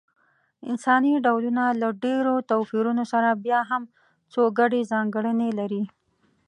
انساني 0.69 1.13
ډولونه 1.25 1.63
له 1.81 1.89
ډېرو 2.03 2.33
توپیرونو 2.51 3.03
سره 3.13 3.29
بیا 3.45 3.59
هم 3.71 3.83
څو 4.33 4.41
ګډې 4.59 4.81
ځانګړنې 4.91 5.49
لري. 5.59 5.83